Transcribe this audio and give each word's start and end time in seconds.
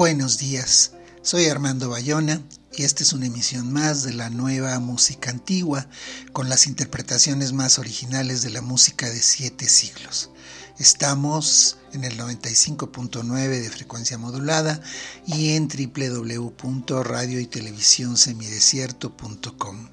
Buenos 0.00 0.38
días, 0.38 0.92
soy 1.20 1.44
Armando 1.48 1.90
Bayona 1.90 2.40
y 2.72 2.84
esta 2.84 3.02
es 3.02 3.12
una 3.12 3.26
emisión 3.26 3.70
más 3.70 4.02
de 4.02 4.14
la 4.14 4.30
nueva 4.30 4.78
música 4.80 5.28
antigua 5.28 5.86
con 6.32 6.48
las 6.48 6.66
interpretaciones 6.66 7.52
más 7.52 7.78
originales 7.78 8.40
de 8.40 8.48
la 8.48 8.62
música 8.62 9.10
de 9.10 9.20
siete 9.20 9.68
siglos. 9.68 10.30
Estamos 10.78 11.76
en 11.92 12.04
el 12.04 12.18
95.9 12.18 13.60
de 13.60 13.68
frecuencia 13.68 14.16
modulada 14.16 14.80
y 15.26 15.50
en 15.50 15.68
www.radio 15.68 17.38
y 17.38 17.46
televisión 17.46 18.16
semidesierto.com. 18.16 19.90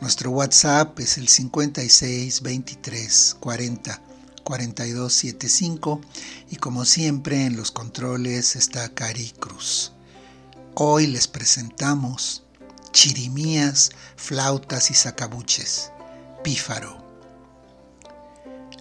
Nuestro 0.00 0.32
WhatsApp 0.32 0.98
es 0.98 1.18
el 1.18 1.28
56 1.28 2.42
23 2.42 3.36
40 3.38 4.15
4275 4.46 6.00
y 6.50 6.56
como 6.56 6.84
siempre 6.84 7.46
en 7.46 7.56
los 7.56 7.72
controles 7.72 8.54
está 8.54 8.88
Cari 8.90 9.32
Cruz. 9.40 9.92
Hoy 10.74 11.08
les 11.08 11.26
presentamos 11.26 12.44
chirimías, 12.92 13.90
flautas 14.14 14.92
y 14.92 14.94
sacabuches, 14.94 15.90
pífaro. 16.44 17.04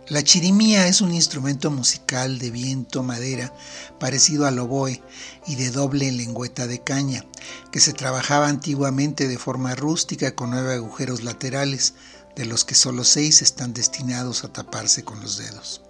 La 0.07 0.23
chirimía 0.23 0.87
es 0.87 1.01
un 1.01 1.15
instrumento 1.15 1.71
musical 1.71 2.37
de 2.37 2.51
viento 2.51 3.01
madera 3.01 3.51
parecido 3.99 4.45
al 4.45 4.59
oboe 4.59 5.01
y 5.47 5.55
de 5.55 5.71
doble 5.71 6.11
lengüeta 6.11 6.67
de 6.67 6.83
caña, 6.83 7.25
que 7.71 7.79
se 7.79 7.91
trabajaba 7.91 8.49
antiguamente 8.49 9.27
de 9.27 9.39
forma 9.39 9.73
rústica 9.73 10.35
con 10.35 10.51
nueve 10.51 10.75
agujeros 10.75 11.23
laterales 11.23 11.95
de 12.35 12.45
los 12.45 12.65
que 12.65 12.75
solo 12.75 13.03
seis 13.03 13.41
están 13.41 13.73
destinados 13.73 14.43
a 14.43 14.49
taparse 14.51 15.03
con 15.03 15.21
los 15.21 15.37
dedos. 15.37 15.81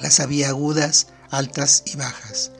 Las 0.00 0.20
había 0.20 0.48
agudas, 0.48 1.08
altas 1.30 1.82
y 1.86 1.96
bajas. 1.96 2.52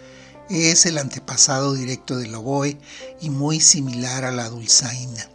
Es 0.51 0.87
el 0.87 0.99
antepasado 0.99 1.75
directo 1.75 2.17
del 2.17 2.35
oboe 2.35 2.79
y 3.21 3.31
muy 3.31 3.61
similar 3.61 4.25
a 4.25 4.33
la 4.33 4.49
dulzaina. 4.49 5.29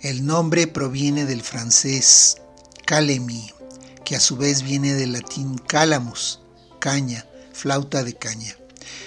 El 0.00 0.24
nombre 0.24 0.66
proviene 0.66 1.26
del 1.26 1.42
francés 1.42 2.36
calemi, 2.86 3.52
que 4.04 4.16
a 4.16 4.20
su 4.20 4.36
vez 4.36 4.62
viene 4.62 4.94
del 4.94 5.12
latín 5.12 5.58
calamus, 5.58 6.40
caña, 6.78 7.26
flauta 7.52 8.02
de 8.02 8.14
caña. 8.14 8.56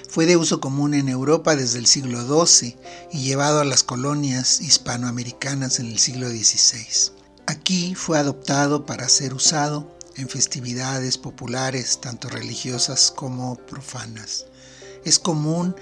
Fue 0.09 0.25
de 0.25 0.37
uso 0.37 0.59
común 0.59 0.93
en 0.93 1.09
Europa 1.09 1.55
desde 1.55 1.79
el 1.79 1.87
siglo 1.87 2.45
XII 2.45 2.77
y 3.11 3.23
llevado 3.23 3.59
a 3.59 3.65
las 3.65 3.83
colonias 3.83 4.61
hispanoamericanas 4.61 5.79
en 5.79 5.87
el 5.87 5.99
siglo 5.99 6.29
XVI. 6.29 7.13
Aquí 7.47 7.95
fue 7.95 8.17
adoptado 8.17 8.85
para 8.85 9.09
ser 9.09 9.33
usado 9.33 9.97
en 10.15 10.29
festividades 10.29 11.17
populares, 11.17 11.99
tanto 11.99 12.29
religiosas 12.29 13.11
como 13.11 13.55
profanas. 13.55 14.45
Es 15.03 15.19
común 15.19 15.75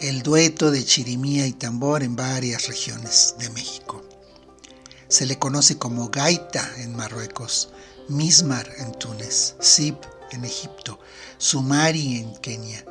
el 0.00 0.22
dueto 0.22 0.70
de 0.70 0.84
chirimía 0.84 1.46
y 1.46 1.52
tambor 1.52 2.02
en 2.02 2.16
varias 2.16 2.66
regiones 2.66 3.36
de 3.38 3.48
México. 3.50 4.02
Se 5.08 5.24
le 5.24 5.38
conoce 5.38 5.78
como 5.78 6.10
gaita 6.10 6.68
en 6.78 6.94
Marruecos, 6.96 7.70
mismar 8.08 8.68
en 8.78 8.92
Túnez, 8.92 9.54
sib 9.60 9.96
en 10.32 10.44
Egipto, 10.44 10.98
sumari 11.38 12.16
en 12.16 12.34
Kenia, 12.36 12.84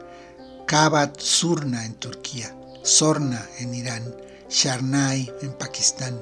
Kabat 0.67 1.19
Surna 1.19 1.85
en 1.85 1.93
Turquía, 1.95 2.55
Sorna 2.81 3.47
en 3.59 3.75
Irán, 3.75 4.15
Sharnai 4.49 5.31
en 5.43 5.53
Pakistán, 5.53 6.19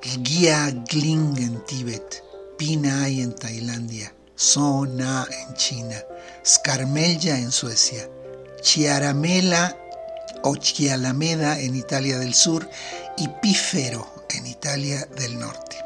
Gia 0.00 0.70
Gling 0.88 1.36
en 1.38 1.64
Tíbet, 1.66 2.22
Pinay 2.56 3.20
en 3.20 3.34
Tailandia, 3.34 4.14
Sona 4.36 5.26
en 5.28 5.54
China, 5.54 5.96
Scarmella 6.46 7.36
en 7.36 7.50
Suecia, 7.50 8.08
Chiaramela 8.62 9.76
o 10.44 10.54
Chialameda 10.54 11.58
en 11.58 11.74
Italia 11.74 12.18
del 12.20 12.34
Sur 12.34 12.68
y 13.16 13.26
Pífero 13.42 14.06
en 14.30 14.46
Italia 14.46 15.04
del 15.16 15.36
Norte. 15.36 15.76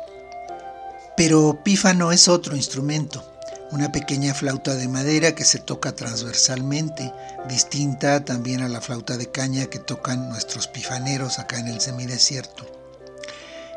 Pero 1.17 1.63
pífano 1.65 2.13
es 2.13 2.29
otro 2.29 2.55
instrumento 2.55 3.38
una 3.71 3.93
pequeña 3.93 4.35
flauta 4.35 4.75
de 4.75 4.89
madera 4.89 5.35
que 5.35 5.45
se 5.45 5.59
toca 5.59 5.95
transversalmente, 5.95 7.13
distinta 7.49 8.25
también 8.25 8.63
a 8.63 8.69
la 8.69 8.81
flauta 8.81 9.17
de 9.17 9.31
caña 9.31 9.67
que 9.67 9.79
tocan 9.79 10.29
nuestros 10.29 10.69
pifaneros 10.69 11.39
acá 11.39 11.59
en 11.59 11.69
el 11.69 11.81
semidesierto. 11.81 12.67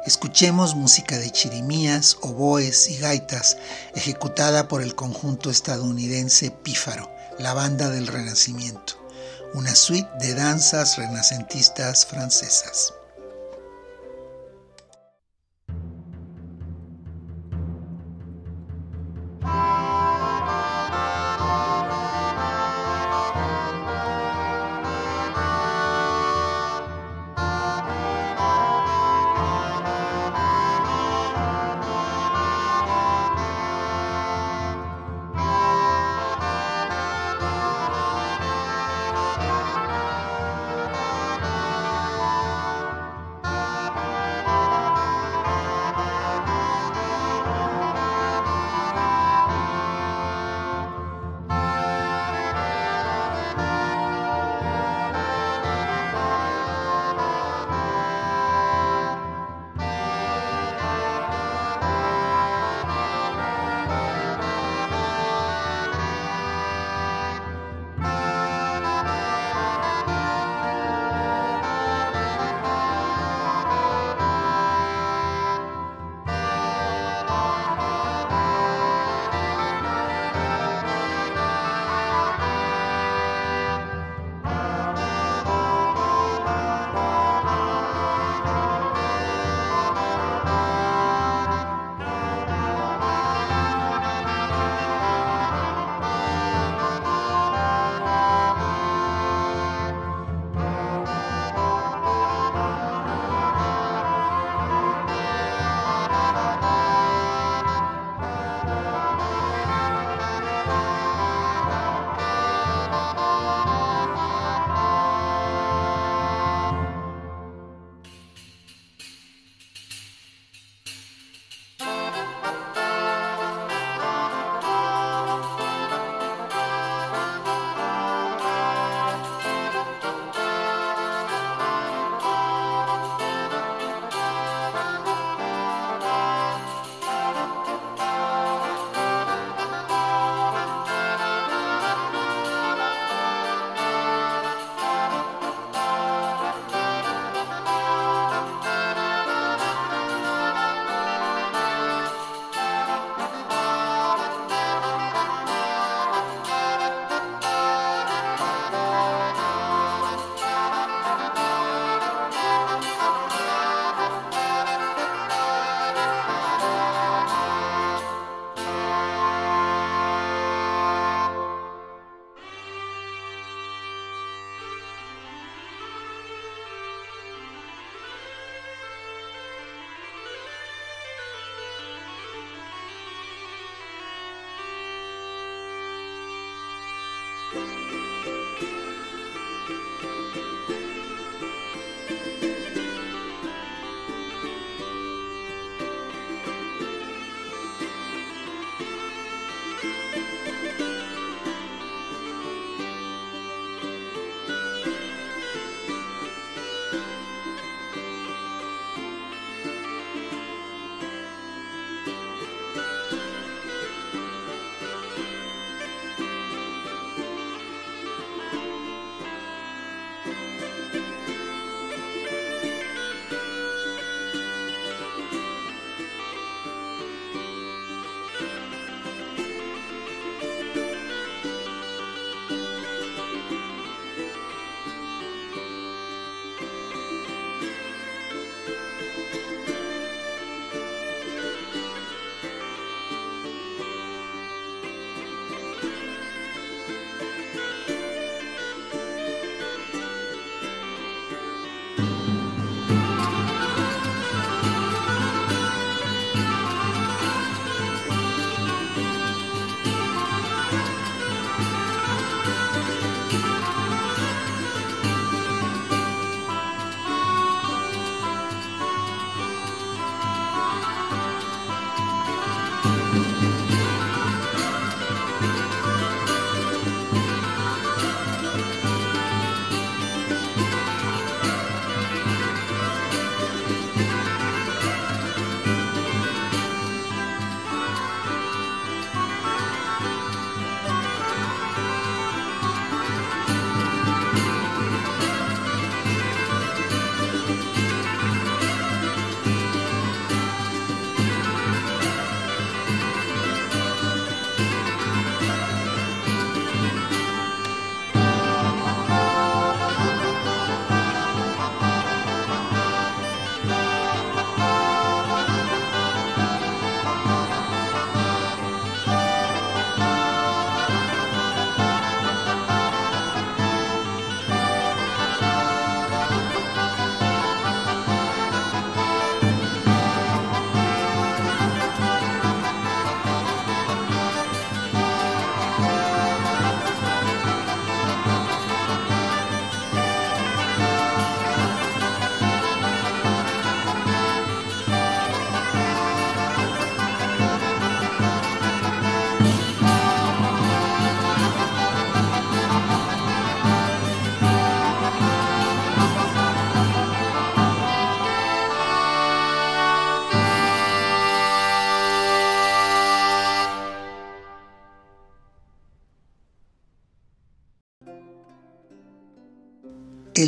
Escuchemos 0.05 0.75
música 0.75 1.17
de 1.19 1.29
chirimías, 1.29 2.17
oboes 2.21 2.89
y 2.89 2.97
gaitas 2.97 3.57
ejecutada 3.93 4.67
por 4.67 4.81
el 4.81 4.95
conjunto 4.95 5.51
estadounidense 5.51 6.51
Pífaro, 6.51 7.11
la 7.37 7.53
banda 7.53 7.89
del 7.89 8.07
Renacimiento, 8.07 8.95
una 9.53 9.75
suite 9.75 10.09
de 10.19 10.33
danzas 10.33 10.97
renacentistas 10.97 12.05
francesas. 12.05 12.93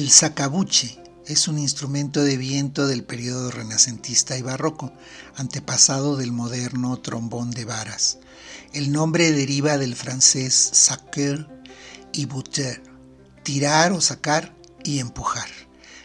El 0.04 0.12
sacabuche 0.12 1.00
es 1.28 1.48
un 1.48 1.58
instrumento 1.58 2.26
de 2.26 2.36
viento 2.36 2.88
del 2.88 3.06
periodo 3.06 3.52
renacentista 3.52 4.38
y 4.38 4.42
barroco, 4.42 4.92
antepasado 5.38 6.18
del 6.18 6.34
moderno 6.34 7.00
trombón 7.00 7.52
de 7.52 7.64
varas. 7.64 8.18
El 8.74 8.92
nombre 8.92 9.32
deriva 9.32 9.78
del 9.78 9.96
francés 9.96 10.54
saquer 10.74 11.48
y 12.12 12.26
buter, 12.26 12.84
tirar 13.44 13.94
o 13.94 14.02
sacar 14.02 14.54
y 14.84 15.00
empujar, 15.00 15.48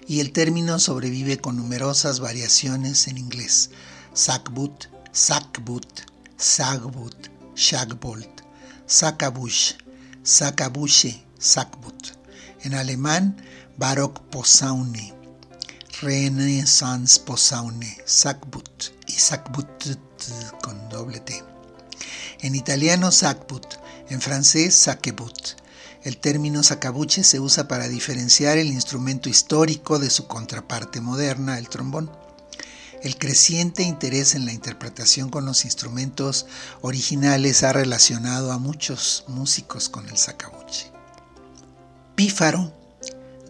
y 0.06 0.20
el 0.20 0.30
término 0.30 0.78
sobrevive 0.78 1.38
con 1.38 1.56
numerosas 1.56 2.20
variaciones 2.20 3.08
en 3.08 3.18
inglés: 3.18 3.70
sackboot, 4.14 4.86
sackboot, 5.10 6.02
sagbut, 6.36 7.30
shagbolt, 7.56 8.42
sakabush, 8.86 9.72
sakabuche, 10.22 11.24
sackboot. 11.36 12.16
En 12.62 12.74
alemán, 12.74 13.36
Baroque 13.78 14.20
Posaune, 14.32 15.14
Renaissance 16.02 17.20
Posaune, 17.20 17.96
Sackboot 18.04 18.92
y 19.06 19.12
Sackboot 19.12 19.96
con 20.60 20.88
doble 20.88 21.20
T. 21.20 21.44
En 22.40 22.56
italiano 22.56 23.12
Sackboot, 23.12 23.78
en 24.08 24.20
francés 24.20 24.74
Sackeboot. 24.74 25.56
El 26.02 26.16
término 26.16 26.64
sacabuche 26.64 27.22
se 27.22 27.38
usa 27.38 27.68
para 27.68 27.86
diferenciar 27.86 28.58
el 28.58 28.66
instrumento 28.66 29.28
histórico 29.28 30.00
de 30.00 30.10
su 30.10 30.26
contraparte 30.26 31.00
moderna, 31.00 31.56
el 31.56 31.68
trombón. 31.68 32.10
El 33.04 33.16
creciente 33.16 33.84
interés 33.84 34.34
en 34.34 34.44
la 34.44 34.52
interpretación 34.52 35.30
con 35.30 35.46
los 35.46 35.64
instrumentos 35.64 36.46
originales 36.80 37.62
ha 37.62 37.72
relacionado 37.72 38.50
a 38.50 38.58
muchos 38.58 39.22
músicos 39.28 39.88
con 39.88 40.08
el 40.08 40.18
sacabuche. 40.18 40.90
Pífaro, 42.16 42.72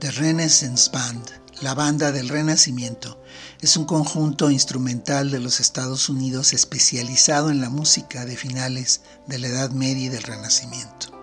The 0.01 0.13
Renaissance 0.13 0.91
Band, 0.93 1.25
la 1.61 1.75
banda 1.75 2.13
del 2.13 2.29
Renacimiento, 2.29 3.21
es 3.61 3.77
un 3.77 3.85
conjunto 3.85 4.49
instrumental 4.49 5.33
de 5.33 5.41
los 5.41 5.59
Estados 5.59 6.09
Unidos 6.09 6.53
especializado 6.53 7.51
en 7.51 7.61
la 7.61 7.69
música 7.69 8.25
de 8.25 8.37
finales 8.37 9.01
de 9.27 9.41
la 9.41 9.49
Edad 9.49 9.71
Media 9.73 10.07
y 10.07 10.09
del 10.09 10.23
Renacimiento. 10.23 11.21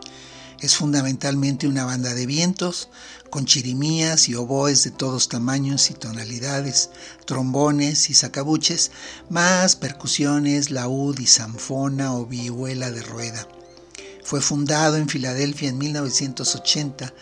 Es 0.59 0.75
fundamentalmente 0.75 1.69
una 1.69 1.85
banda 1.85 2.13
de 2.13 2.25
vientos, 2.25 2.89
con 3.29 3.45
chirimías 3.45 4.27
y 4.27 4.35
oboes 4.35 4.83
de 4.83 4.91
todos 4.91 5.29
tamaños 5.29 5.89
y 5.89 5.93
tonalidades, 5.93 6.89
trombones 7.25 8.09
y 8.09 8.13
sacabuches, 8.13 8.91
más 9.29 9.77
percusiones, 9.77 10.69
laúd 10.69 11.17
y 11.19 11.27
zanfona 11.27 12.13
o 12.13 12.25
vihuela 12.25 12.91
de 12.91 13.03
rueda. 13.03 13.47
Fue 14.25 14.41
fundado 14.41 14.97
en 14.97 15.07
Filadelfia 15.07 15.69
en 15.69 15.77
1980 15.77 17.13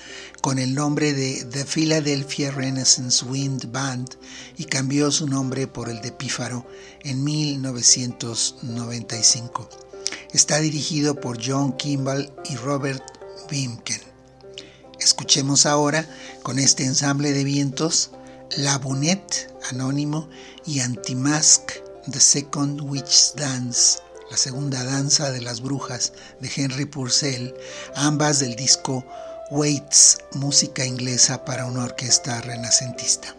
con 0.43 0.59
el 0.59 0.75
nombre 0.75 1.13
de 1.13 1.45
The 1.45 1.63
Philadelphia 1.63 2.51
Renaissance 2.51 3.23
Wind 3.23 3.71
Band 3.71 4.17
y 4.57 4.65
cambió 4.65 5.09
su 5.09 5.25
nombre 5.25 5.67
por 5.67 5.87
el 5.87 6.01
de 6.01 6.11
Pífaro 6.11 6.67
en 6.99 7.23
1995. 7.23 9.69
Está 10.33 10.59
dirigido 10.59 11.15
por 11.15 11.39
John 11.41 11.77
Kimball 11.77 12.33
y 12.49 12.57
Robert 12.57 13.01
Wimken. 13.49 14.01
Escuchemos 14.99 15.65
ahora 15.65 16.05
con 16.43 16.59
este 16.59 16.83
ensamble 16.83 17.31
de 17.31 17.45
vientos 17.45 18.11
La 18.57 18.77
Bunette, 18.79 19.47
anónimo, 19.71 20.27
y 20.65 20.81
Antimask, 20.81 21.71
The 22.11 22.19
Second 22.19 22.81
Witch 22.81 23.33
Dance 23.35 23.99
la 24.29 24.37
segunda 24.37 24.83
danza 24.83 25.31
de 25.31 25.41
las 25.41 25.61
brujas 25.61 26.13
de 26.39 26.49
Henry 26.55 26.85
Purcell, 26.85 27.53
ambas 27.95 28.39
del 28.39 28.55
disco 28.55 29.05
Waits, 29.51 30.19
música 30.35 30.85
inglesa 30.85 31.43
para 31.43 31.65
una 31.65 31.83
orquesta 31.83 32.39
renacentista. 32.41 33.35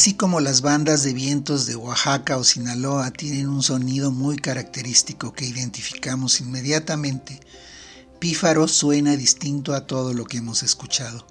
Así 0.00 0.14
como 0.14 0.40
las 0.40 0.62
bandas 0.62 1.02
de 1.02 1.12
vientos 1.12 1.66
de 1.66 1.76
Oaxaca 1.76 2.38
o 2.38 2.42
Sinaloa 2.42 3.10
tienen 3.10 3.50
un 3.50 3.62
sonido 3.62 4.10
muy 4.10 4.38
característico 4.38 5.34
que 5.34 5.44
identificamos 5.44 6.40
inmediatamente, 6.40 7.38
Pífaro 8.18 8.66
suena 8.66 9.14
distinto 9.18 9.74
a 9.74 9.86
todo 9.86 10.14
lo 10.14 10.24
que 10.24 10.38
hemos 10.38 10.62
escuchado. 10.62 11.26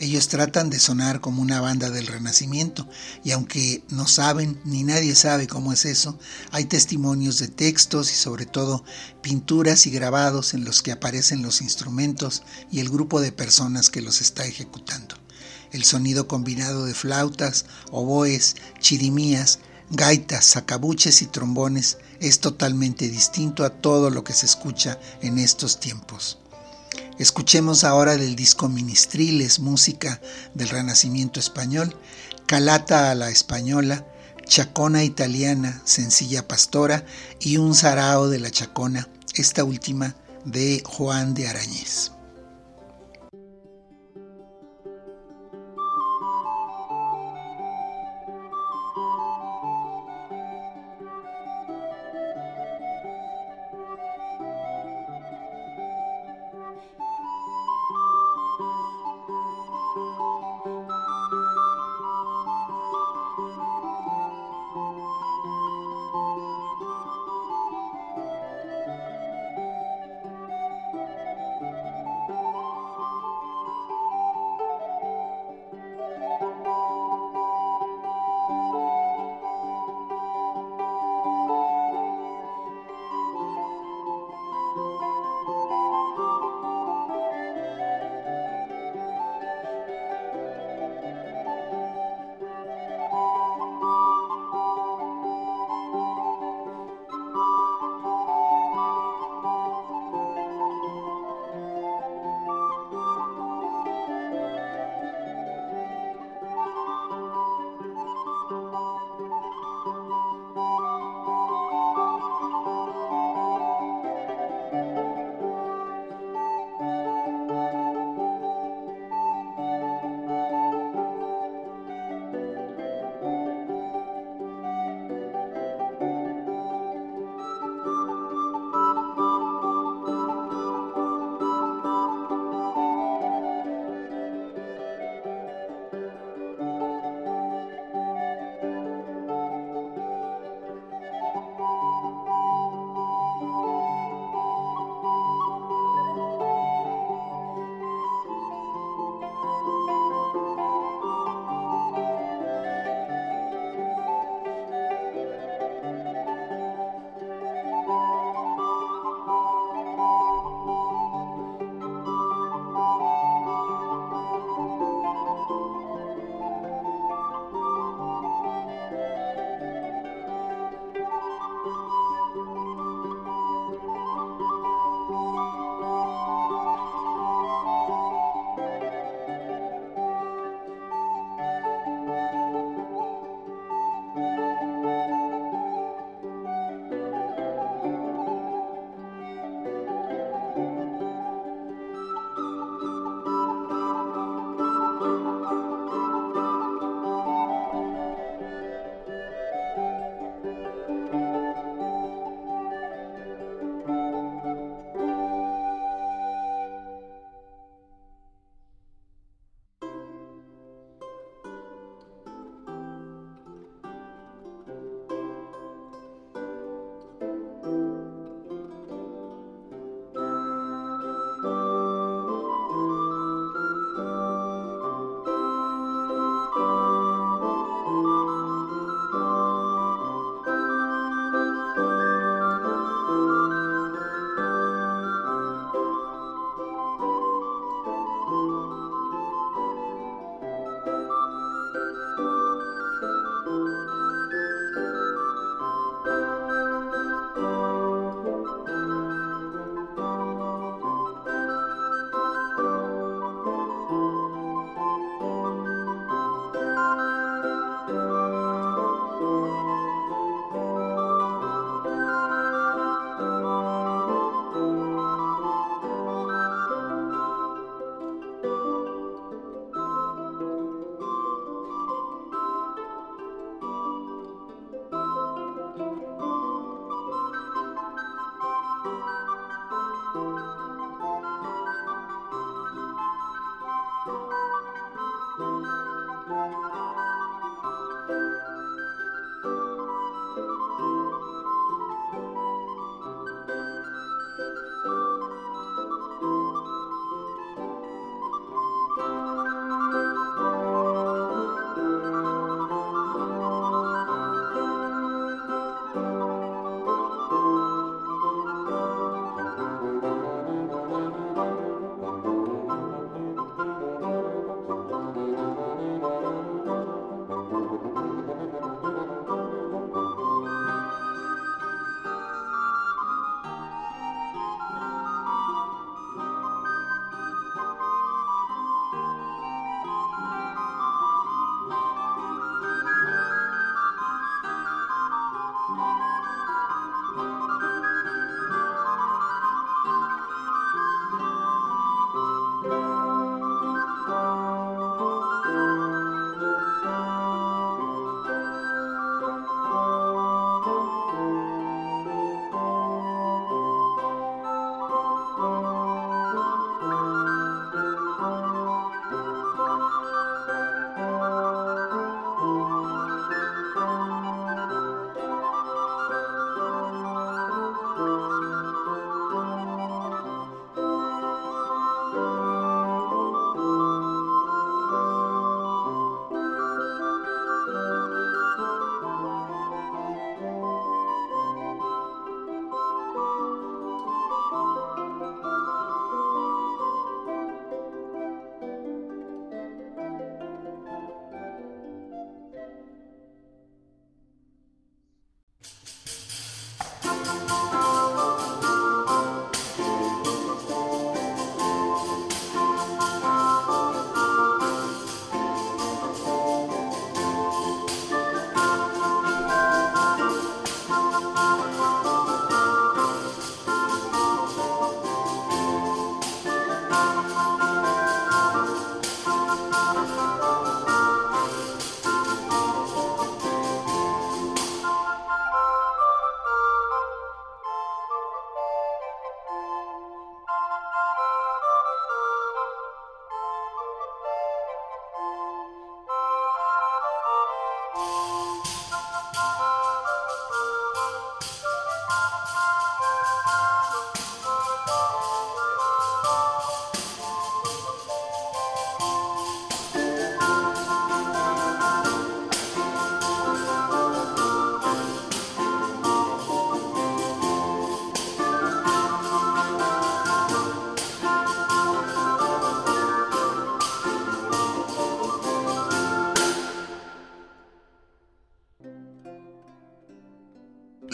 Ellos 0.00 0.28
tratan 0.28 0.70
de 0.70 0.78
sonar 0.78 1.20
como 1.20 1.42
una 1.42 1.60
banda 1.60 1.90
del 1.90 2.06
Renacimiento 2.06 2.88
y 3.24 3.32
aunque 3.32 3.84
no 3.90 4.08
saben 4.08 4.58
ni 4.64 4.84
nadie 4.84 5.14
sabe 5.14 5.46
cómo 5.46 5.74
es 5.74 5.84
eso, 5.84 6.18
hay 6.50 6.64
testimonios 6.64 7.38
de 7.38 7.48
textos 7.48 8.10
y 8.10 8.14
sobre 8.14 8.46
todo 8.46 8.86
pinturas 9.20 9.86
y 9.86 9.90
grabados 9.90 10.54
en 10.54 10.64
los 10.64 10.80
que 10.80 10.92
aparecen 10.92 11.42
los 11.42 11.60
instrumentos 11.60 12.42
y 12.72 12.80
el 12.80 12.88
grupo 12.88 13.20
de 13.20 13.32
personas 13.32 13.90
que 13.90 14.00
los 14.00 14.22
está 14.22 14.46
ejecutando. 14.46 15.27
El 15.72 15.84
sonido 15.84 16.28
combinado 16.28 16.86
de 16.86 16.94
flautas, 16.94 17.66
oboes, 17.90 18.56
chirimías, 18.80 19.58
gaitas, 19.90 20.44
sacabuches 20.44 21.22
y 21.22 21.26
trombones 21.26 21.98
es 22.20 22.40
totalmente 22.40 23.08
distinto 23.08 23.64
a 23.64 23.70
todo 23.70 24.10
lo 24.10 24.24
que 24.24 24.32
se 24.32 24.46
escucha 24.46 24.98
en 25.20 25.38
estos 25.38 25.80
tiempos. 25.80 26.38
Escuchemos 27.18 27.84
ahora 27.84 28.16
del 28.16 28.36
disco 28.36 28.68
Ministriles, 28.68 29.58
música 29.58 30.20
del 30.54 30.68
Renacimiento 30.68 31.40
español, 31.40 31.96
Calata 32.46 33.10
a 33.10 33.14
la 33.14 33.28
española, 33.28 34.06
Chacona 34.46 35.04
italiana, 35.04 35.82
Sencilla 35.84 36.48
Pastora 36.48 37.04
y 37.40 37.58
un 37.58 37.74
sarao 37.74 38.28
de 38.28 38.38
la 38.38 38.50
Chacona, 38.50 39.08
esta 39.34 39.64
última 39.64 40.14
de 40.44 40.82
Juan 40.86 41.34
de 41.34 41.48
Arañez. 41.48 42.12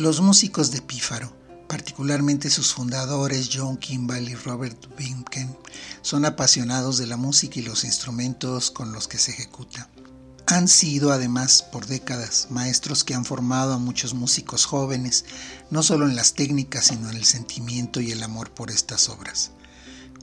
Los 0.04 0.20
músicos 0.20 0.70
de 0.70 0.82
Pífaro, 0.82 1.32
particularmente 1.66 2.50
sus 2.50 2.74
fundadores 2.74 3.48
John 3.50 3.78
Kimball 3.78 4.28
y 4.28 4.34
Robert 4.34 4.76
Wimken, 4.98 5.56
son 6.02 6.26
apasionados 6.26 6.98
de 6.98 7.06
la 7.06 7.16
música 7.16 7.58
y 7.58 7.62
los 7.62 7.84
instrumentos 7.84 8.70
con 8.70 8.92
los 8.92 9.08
que 9.08 9.16
se 9.16 9.30
ejecuta. 9.30 9.88
Han 10.44 10.68
sido 10.68 11.10
además 11.10 11.62
por 11.62 11.86
décadas 11.86 12.48
maestros 12.50 13.02
que 13.02 13.14
han 13.14 13.24
formado 13.24 13.72
a 13.72 13.78
muchos 13.78 14.12
músicos 14.12 14.66
jóvenes, 14.66 15.24
no 15.70 15.82
solo 15.82 16.06
en 16.06 16.16
las 16.16 16.34
técnicas, 16.34 16.88
sino 16.88 17.08
en 17.08 17.16
el 17.16 17.24
sentimiento 17.24 18.02
y 18.02 18.12
el 18.12 18.22
amor 18.22 18.50
por 18.50 18.70
estas 18.70 19.08
obras. 19.08 19.52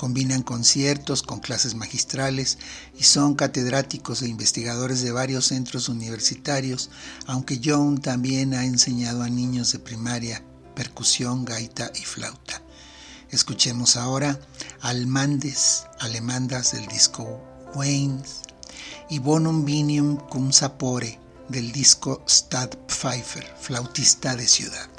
Combinan 0.01 0.41
conciertos 0.41 1.21
con 1.21 1.41
clases 1.41 1.75
magistrales 1.75 2.57
y 2.97 3.03
son 3.03 3.35
catedráticos 3.35 4.23
e 4.23 4.27
investigadores 4.27 5.03
de 5.03 5.11
varios 5.11 5.45
centros 5.45 5.89
universitarios, 5.89 6.89
aunque 7.27 7.61
John 7.63 8.01
también 8.01 8.55
ha 8.55 8.65
enseñado 8.65 9.21
a 9.21 9.29
niños 9.29 9.73
de 9.73 9.77
primaria 9.77 10.43
percusión, 10.73 11.45
gaita 11.45 11.91
y 11.93 12.03
flauta. 12.03 12.63
Escuchemos 13.29 13.95
ahora 13.95 14.39
Almandes, 14.79 15.83
Alemandas 15.99 16.71
del 16.71 16.87
disco 16.87 17.39
Waynes 17.75 18.41
y 19.07 19.19
Bonum 19.19 19.65
Vinium 19.65 20.17
cum 20.17 20.51
Sapore 20.51 21.19
del 21.47 21.71
disco 21.71 22.23
Stad 22.27 22.71
Pfeiffer, 22.87 23.45
flautista 23.59 24.35
de 24.35 24.47
ciudad. 24.47 24.90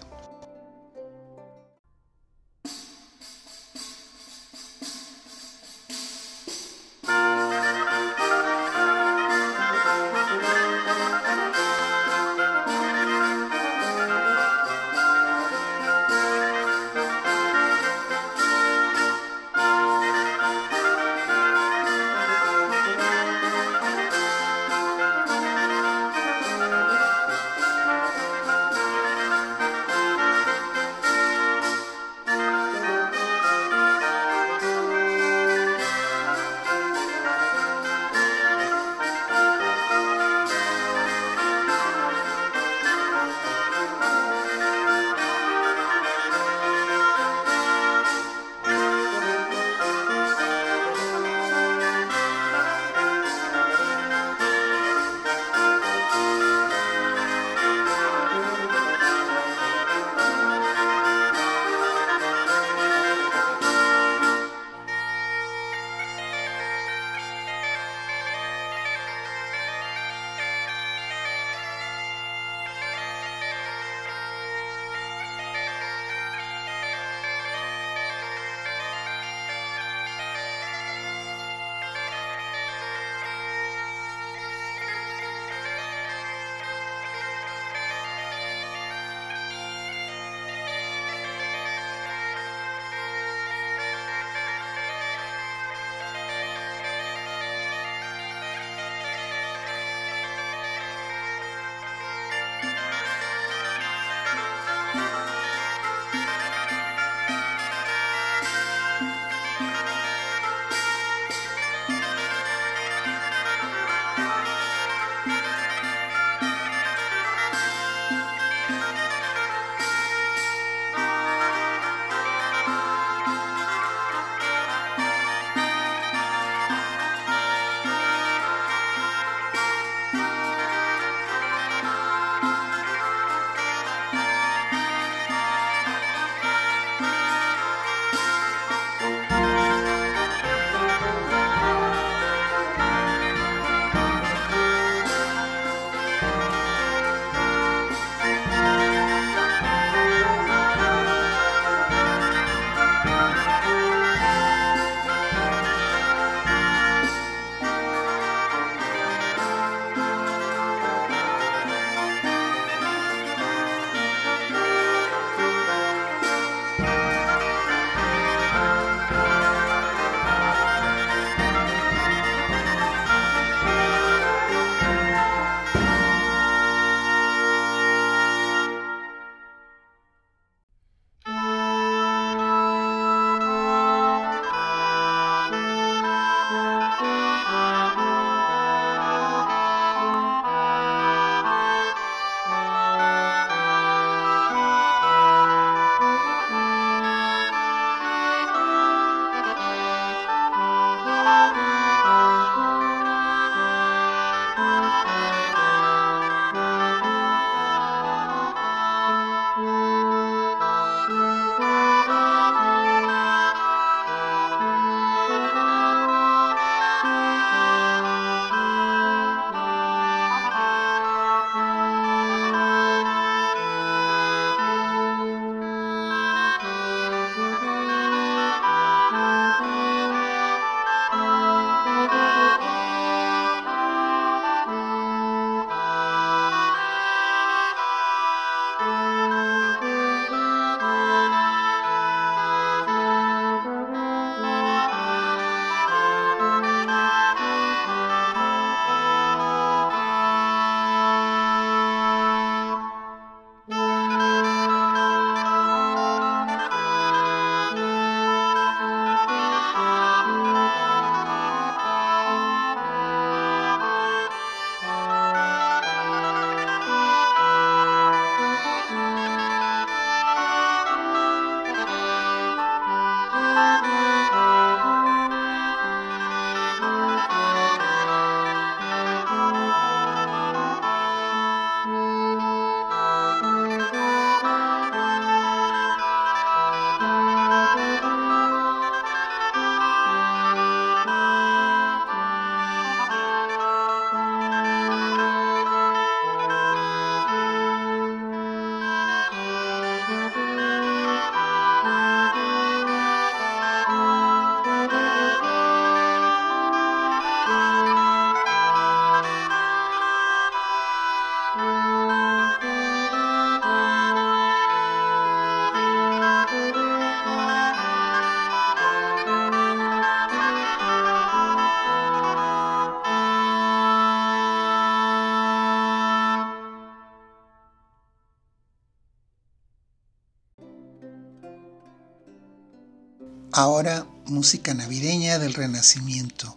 Ahora 333.54 334.06
música 334.24 334.72
navideña 334.72 335.38
del 335.38 335.52
Renacimiento, 335.52 336.56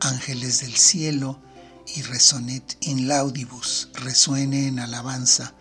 Ángeles 0.00 0.60
del 0.60 0.74
Cielo 0.74 1.38
y 1.94 2.02
Resonet 2.02 2.78
in 2.80 3.06
Laudibus, 3.06 3.90
resuene 3.94 4.66
en 4.66 4.80
alabanza 4.80 5.54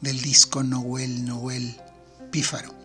del 0.00 0.20
disco 0.20 0.62
Noel 0.62 1.24
Noel 1.24 1.76
Pífaro. 2.30 2.77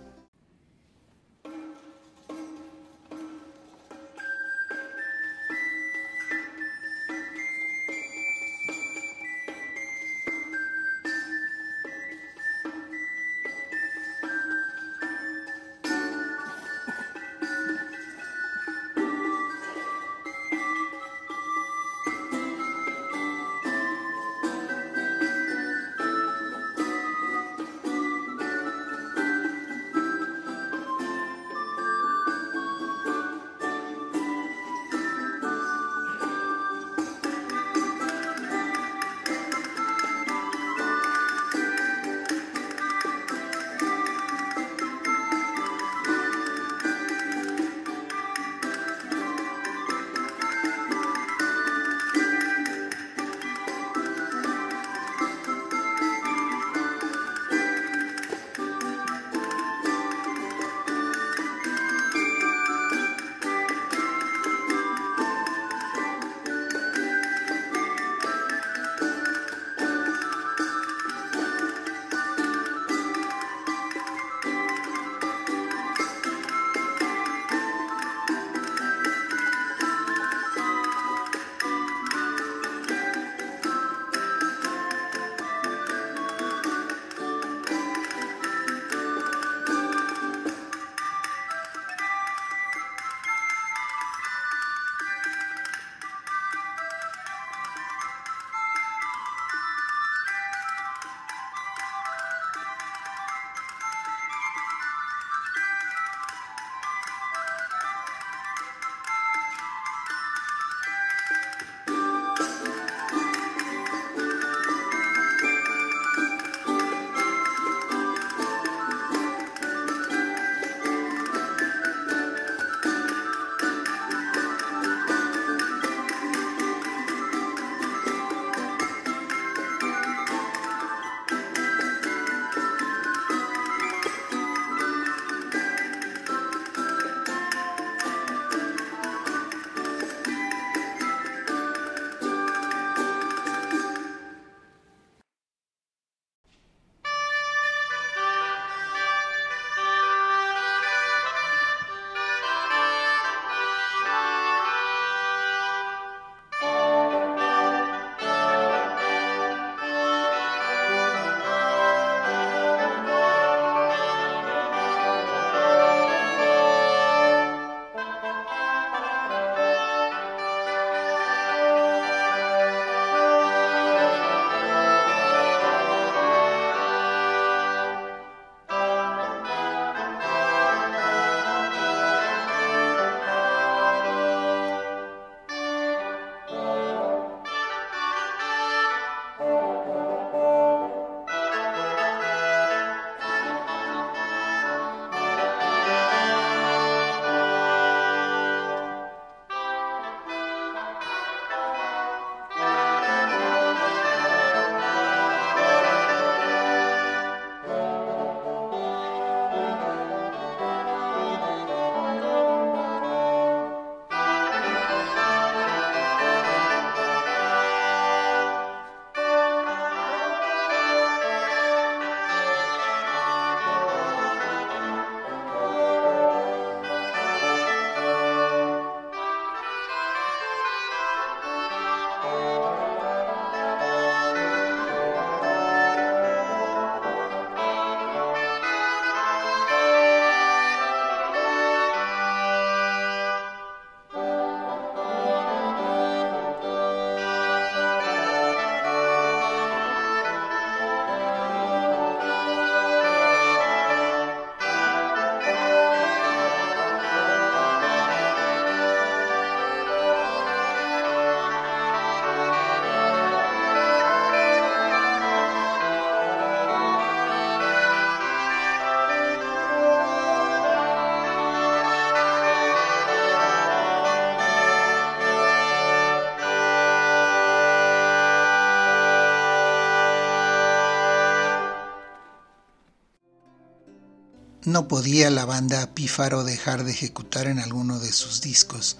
No 284.73 284.87
podía 284.87 285.29
la 285.29 285.45
banda 285.45 285.93
Pífaro 285.93 286.43
dejar 286.43 286.83
de 286.83 286.91
ejecutar 286.91 287.45
en 287.45 287.59
alguno 287.59 287.99
de 287.99 288.11
sus 288.11 288.41
discos 288.41 288.97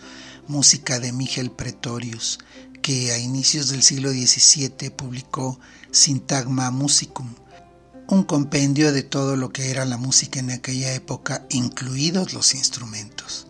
música 0.47 0.99
de 0.99 1.11
Miguel 1.11 1.49
Pretorius, 1.49 2.38
que 2.84 3.11
a 3.11 3.17
inicios 3.17 3.69
del 3.69 3.82
siglo 3.82 4.11
XVII 4.11 4.91
publicó 4.91 5.59
Sintagma 5.89 6.69
Musicum, 6.69 7.34
un 8.07 8.24
compendio 8.24 8.93
de 8.93 9.01
todo 9.01 9.36
lo 9.36 9.51
que 9.51 9.71
era 9.71 9.84
la 9.86 9.97
música 9.97 10.39
en 10.39 10.51
aquella 10.51 10.93
época, 10.93 11.43
incluidos 11.49 12.34
los 12.34 12.53
instrumentos. 12.53 13.47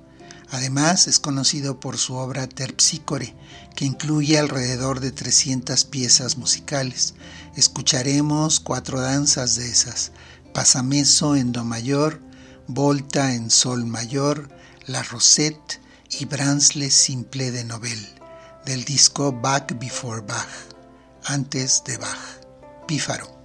Además, 0.50 1.08
es 1.08 1.20
conocido 1.20 1.82
por 1.82 1.98
su 1.98 2.14
obra 2.14 2.48
Terpsícore, 2.48 3.36
que 3.76 3.84
incluye 3.84 4.38
alrededor 4.40 5.02
de 5.02 5.12
300 5.12 5.84
piezas 5.86 6.38
musicales. 6.38 7.16
Escucharemos 7.56 8.62
cuatro 8.62 9.02
danzas 9.02 9.56
de 9.56 9.68
esas: 9.68 10.12
Pasameso 10.54 11.36
en 11.36 11.52
Do 11.52 11.64
mayor, 11.64 12.22
Volta 12.68 13.34
en 13.34 13.50
Sol 13.50 13.86
mayor, 13.86 14.50
La 14.86 15.02
Rosette 15.02 15.82
y 16.12 16.26
Bransle 16.26 16.92
Simple 16.92 17.50
de 17.50 17.64
Nobel, 17.64 18.00
del 18.66 18.86
disco 18.86 19.32
Back 19.32 19.80
Before 19.80 20.22
Bach, 20.22 20.48
antes 21.26 21.84
de 21.86 21.98
Bach. 21.98 22.20
Pífaro. 22.88 23.43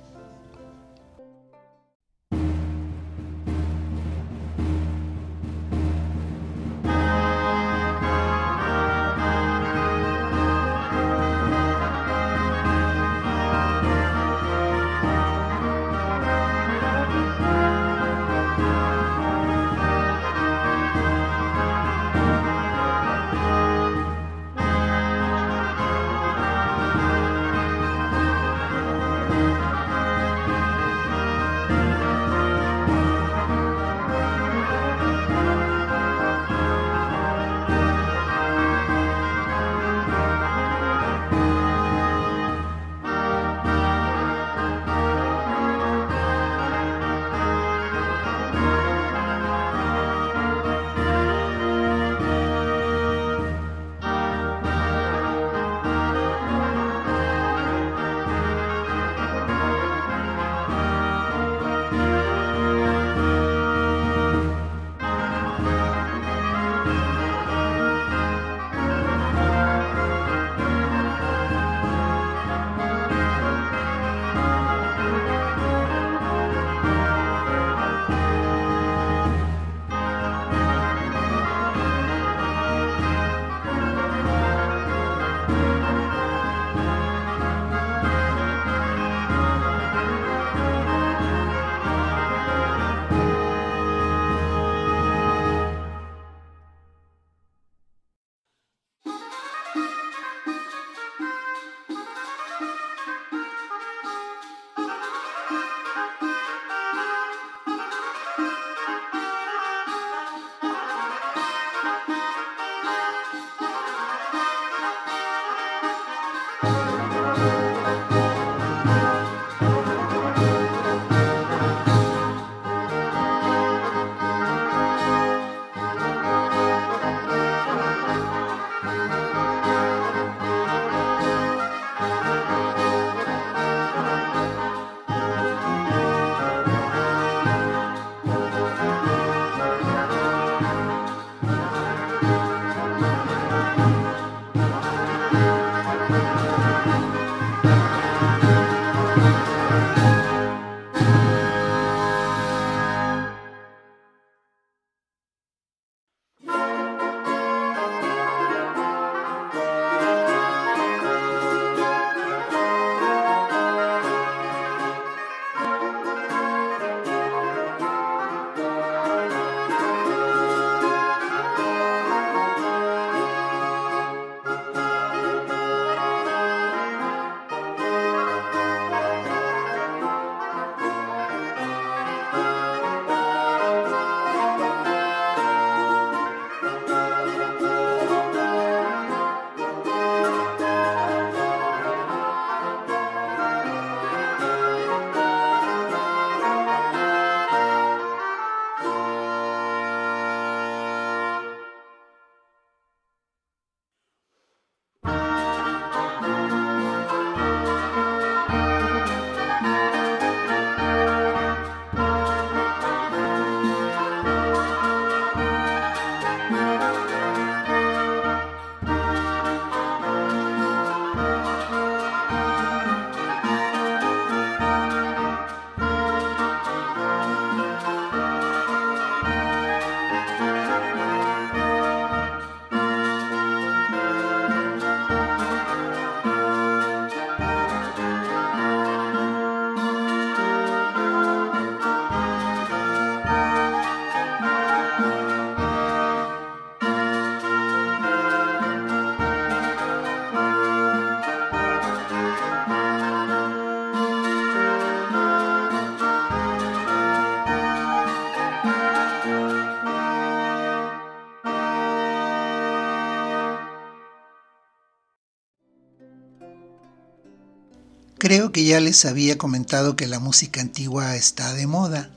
Creo 268.29 268.53
que 268.53 268.63
ya 268.63 268.79
les 268.79 269.07
había 269.07 269.39
comentado 269.39 269.97
que 269.97 270.07
la 270.07 270.21
música 270.21 270.61
antigua 270.61 271.17
está 271.17 271.55
de 271.55 271.67
moda, 271.67 272.11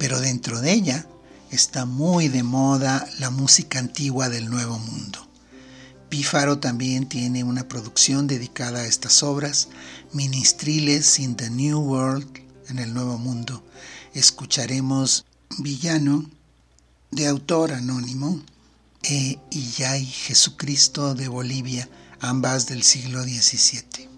pero 0.00 0.18
dentro 0.18 0.60
de 0.60 0.72
ella 0.72 1.06
está 1.52 1.84
muy 1.84 2.26
de 2.26 2.42
moda 2.42 3.08
la 3.20 3.30
música 3.30 3.78
antigua 3.78 4.28
del 4.28 4.50
Nuevo 4.50 4.80
Mundo. 4.80 5.28
Pífaro 6.08 6.58
también 6.58 7.08
tiene 7.08 7.44
una 7.44 7.68
producción 7.68 8.26
dedicada 8.26 8.80
a 8.80 8.86
estas 8.88 9.22
obras, 9.22 9.68
Ministriles 10.12 11.20
in 11.20 11.36
the 11.36 11.50
New 11.50 11.78
World, 11.78 12.26
en 12.68 12.80
el 12.80 12.92
Nuevo 12.92 13.16
Mundo. 13.16 13.62
Escucharemos 14.12 15.24
Villano, 15.58 16.28
de 17.12 17.28
autor 17.28 17.74
anónimo, 17.74 18.42
e 19.04 19.38
Iyay 19.52 20.04
Jesucristo 20.04 21.14
de 21.14 21.28
Bolivia, 21.28 21.88
ambas 22.18 22.66
del 22.66 22.82
siglo 22.82 23.22
XVII. 23.22 24.13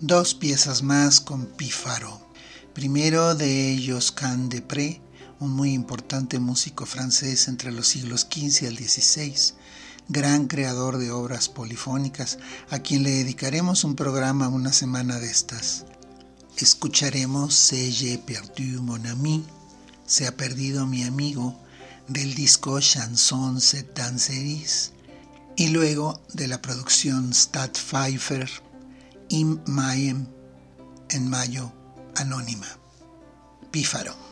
Dos 0.00 0.34
piezas 0.34 0.82
más 0.82 1.20
con 1.20 1.44
Pífaro. 1.44 2.22
Primero 2.72 3.34
de 3.34 3.84
Josquin 3.86 4.48
Depré, 4.48 4.98
un 5.40 5.50
muy 5.50 5.74
importante 5.74 6.38
músico 6.38 6.86
francés 6.86 7.48
entre 7.48 7.70
los 7.70 7.88
siglos 7.88 8.22
XV 8.22 8.66
al 8.66 8.78
XVI, 8.78 9.34
gran 10.08 10.46
creador 10.46 10.96
de 10.96 11.10
obras 11.10 11.50
polifónicas, 11.50 12.38
a 12.70 12.78
quien 12.78 13.02
le 13.02 13.10
dedicaremos 13.10 13.84
un 13.84 13.94
programa 13.94 14.48
una 14.48 14.72
semana 14.72 15.18
de 15.18 15.30
estas. 15.30 15.84
Escucharemos 16.56 17.54
Se 17.54 17.90
j'ai 17.90 18.16
perdu 18.18 18.82
mon 18.82 19.06
ami, 19.06 19.44
Se 20.06 20.26
ha 20.26 20.34
perdido 20.34 20.86
mi 20.86 21.04
amigo, 21.04 21.60
del 22.08 22.34
disco 22.34 22.80
Chansons 22.80 23.74
et 23.74 23.94
Danseries, 23.94 24.92
y 25.56 25.68
luego 25.68 26.22
de 26.32 26.48
la 26.48 26.62
producción 26.62 27.34
Stadtpfeifer 27.34 28.50
Im 29.30 29.60
Maem 29.66 30.26
en 31.08 31.30
mayo 31.30 31.70
anónima. 32.16 32.66
Pífaro. 33.70 34.29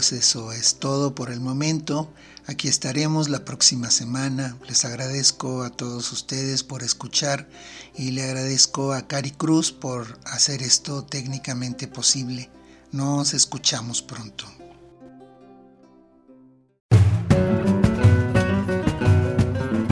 Pues 0.00 0.12
eso 0.12 0.50
es 0.50 0.76
todo 0.76 1.14
por 1.14 1.30
el 1.30 1.40
momento. 1.40 2.10
Aquí 2.46 2.68
estaremos 2.68 3.28
la 3.28 3.44
próxima 3.44 3.90
semana. 3.90 4.56
Les 4.66 4.86
agradezco 4.86 5.62
a 5.62 5.68
todos 5.68 6.10
ustedes 6.12 6.62
por 6.62 6.82
escuchar 6.82 7.46
y 7.94 8.12
le 8.12 8.22
agradezco 8.22 8.94
a 8.94 9.06
Cari 9.06 9.32
Cruz 9.32 9.72
por 9.72 10.18
hacer 10.24 10.62
esto 10.62 11.04
técnicamente 11.04 11.86
posible. 11.86 12.48
Nos 12.92 13.34
escuchamos 13.34 14.00
pronto. 14.00 14.46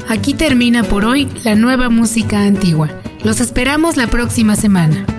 Aquí 0.08 0.32
termina 0.32 0.84
por 0.84 1.04
hoy 1.04 1.30
la 1.44 1.54
nueva 1.54 1.90
música 1.90 2.44
antigua. 2.44 2.88
Los 3.24 3.40
esperamos 3.40 3.98
la 3.98 4.06
próxima 4.06 4.56
semana. 4.56 5.17